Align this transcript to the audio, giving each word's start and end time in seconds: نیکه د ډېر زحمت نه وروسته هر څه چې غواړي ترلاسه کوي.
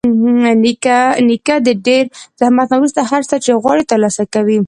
نیکه 1.29 1.55
د 1.67 1.69
ډېر 1.87 2.03
زحمت 2.39 2.67
نه 2.71 2.75
وروسته 2.79 3.01
هر 3.11 3.21
څه 3.29 3.35
چې 3.43 3.51
غواړي 3.61 3.83
ترلاسه 3.91 4.23
کوي. 4.33 4.57